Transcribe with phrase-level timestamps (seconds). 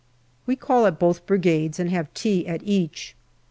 [0.47, 3.15] We call at both Brigades, and have tea at each.